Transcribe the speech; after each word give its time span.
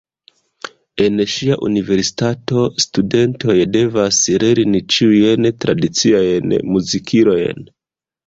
En 1.07 1.19
ŝia 1.33 1.57
universitato 1.67 2.63
studentoj 2.85 3.57
devas 3.75 4.21
lerni 4.45 4.81
ĉiujn 4.95 5.49
tradiciajn 5.65 6.57
muzikilojn. 6.73 7.63